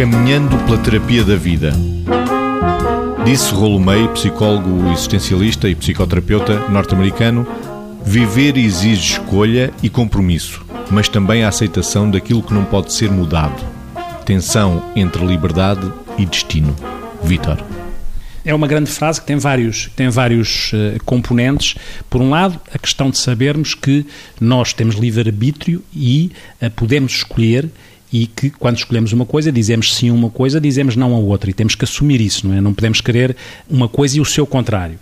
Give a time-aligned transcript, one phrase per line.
[0.00, 1.74] Caminhando pela terapia da vida.
[3.22, 7.46] Disse Rollo May, psicólogo existencialista e psicoterapeuta norte-americano,
[8.02, 13.62] viver exige escolha e compromisso, mas também a aceitação daquilo que não pode ser mudado.
[14.24, 16.74] Tensão entre liberdade e destino.
[17.22, 17.62] Vítor.
[18.42, 21.74] É uma grande frase que tem vários, tem vários uh, componentes.
[22.08, 24.06] Por um lado, a questão de sabermos que
[24.40, 26.32] nós temos livre-arbítrio e
[26.62, 27.68] uh, podemos escolher
[28.12, 31.50] e que quando escolhemos uma coisa dizemos sim a uma coisa, dizemos não a outra
[31.50, 32.60] e temos que assumir isso, não é?
[32.60, 33.36] Não podemos querer
[33.68, 34.98] uma coisa e o seu contrário.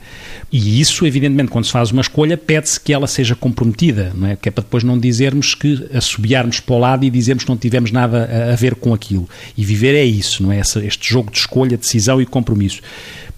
[0.53, 4.37] E isso, evidentemente, quando se faz uma escolha, pede-se que ela seja comprometida, não é?
[4.37, 7.57] Que é para depois não dizermos que assobiarmos para o lado e dizermos que não
[7.57, 9.29] tivemos nada a, ver com aquilo.
[9.57, 10.61] E viver é isso, não é?
[10.61, 12.81] este jogo de escolha, decisão e compromisso.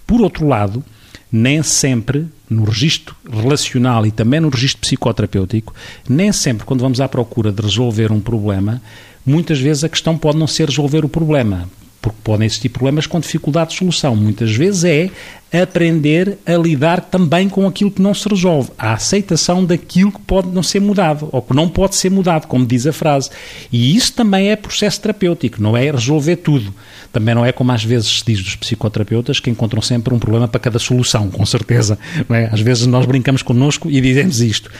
[0.07, 0.85] Por outro lado,
[1.31, 5.75] nem sempre no registro relacional e também no registro psicoterapêutico,
[6.09, 8.83] nem sempre quando vamos à procura de resolver um problema,
[9.25, 11.69] muitas vezes a questão pode não ser resolver o problema,
[12.01, 14.17] porque podem existir problemas com dificuldade de solução.
[14.17, 15.11] Muitas vezes é
[15.53, 20.49] aprender a lidar também com aquilo que não se resolve, a aceitação daquilo que pode
[20.49, 23.31] não ser mudado, ou que não pode ser mudado, como diz a frase.
[23.73, 26.73] E isso também é processo terapêutico, não é resolver tudo.
[27.13, 30.47] Também não é como às vezes se diz dos psicoterapeutas, que encontram sempre um problema
[30.47, 31.99] para cada solução, com certeza.
[32.31, 32.49] É?
[32.53, 34.71] Às vezes nós brincamos connosco e dizemos isto.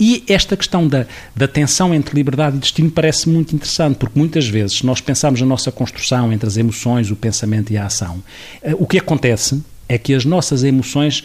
[0.00, 1.06] E esta questão da,
[1.36, 5.46] da tensão entre liberdade e destino parece muito interessante, porque muitas vezes nós pensamos na
[5.46, 8.22] nossa construção entre as emoções, o pensamento e a ação.
[8.62, 11.22] Eh, o que acontece é que as nossas emoções,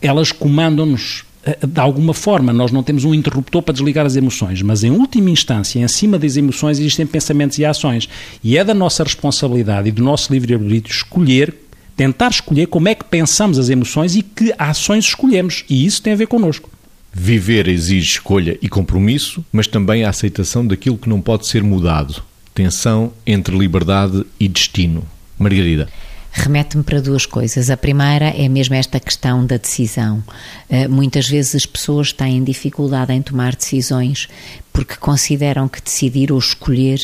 [0.00, 4.62] elas comandam-nos eh, de alguma forma, nós não temos um interruptor para desligar as emoções,
[4.62, 8.08] mas em última instância, em cima das emoções, existem pensamentos e ações.
[8.42, 11.54] E é da nossa responsabilidade e do nosso livre-arbítrio escolher,
[11.94, 15.64] tentar escolher como é que pensamos as emoções e que ações escolhemos.
[15.68, 16.70] E isso tem a ver connosco.
[17.18, 22.22] Viver exige escolha e compromisso, mas também a aceitação daquilo que não pode ser mudado.
[22.54, 25.02] Tensão entre liberdade e destino.
[25.38, 25.88] Margarida
[26.30, 27.70] remete-me para duas coisas.
[27.70, 30.22] A primeira é mesmo esta questão da decisão.
[30.68, 34.28] Uh, muitas vezes as pessoas têm dificuldade em tomar decisões
[34.70, 36.98] porque consideram que decidir ou escolher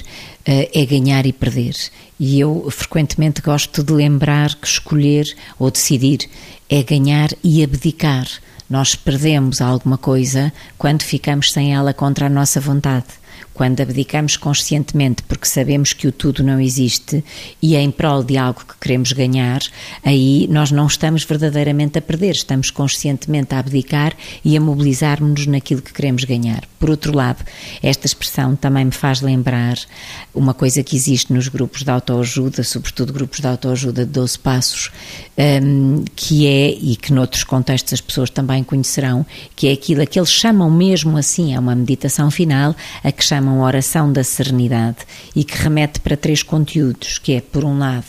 [0.46, 1.74] uh, é ganhar e perder.
[2.20, 5.24] E eu frequentemente gosto de lembrar que escolher
[5.58, 6.28] ou decidir
[6.68, 8.26] é ganhar e abdicar.
[8.72, 13.04] Nós perdemos alguma coisa quando ficamos sem ela contra a nossa vontade.
[13.52, 17.24] Quando abdicamos conscientemente porque sabemos que o tudo não existe
[17.60, 19.60] e é em prol de algo que queremos ganhar,
[20.04, 24.14] aí nós não estamos verdadeiramente a perder, estamos conscientemente a abdicar
[24.44, 26.64] e a mobilizarmos-nos naquilo que queremos ganhar.
[26.78, 27.44] Por outro lado,
[27.82, 29.78] esta expressão também me faz lembrar
[30.34, 34.90] uma coisa que existe nos grupos de autoajuda, sobretudo grupos de autoajuda de 12 passos,
[35.38, 40.06] um, que é, e que noutros contextos as pessoas também conhecerão, que é aquilo a
[40.06, 44.98] que eles chamam mesmo assim, é uma meditação final, a que chamam oração da serenidade
[45.34, 48.04] e que remete para três conteúdos, que é, por um lado,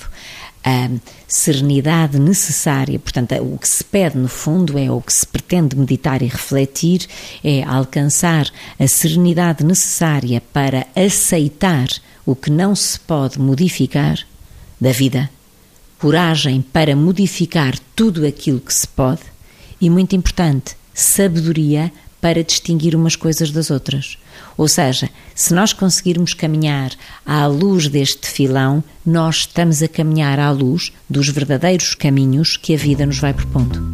[0.66, 0.90] a
[1.30, 6.22] serenidade necessária, portanto, o que se pede no fundo é o que se pretende meditar
[6.22, 7.08] e refletir,
[7.42, 11.88] é alcançar a serenidade necessária para aceitar
[12.26, 14.20] o que não se pode modificar
[14.80, 15.30] da vida,
[16.00, 19.22] coragem para modificar tudo aquilo que se pode
[19.80, 24.18] e, muito importante, sabedoria para distinguir umas coisas das outras.
[24.58, 26.92] Ou seja, se nós conseguirmos caminhar
[27.26, 32.78] à luz deste filão, nós estamos a caminhar à luz dos verdadeiros caminhos que a
[32.78, 33.93] vida nos vai propondo.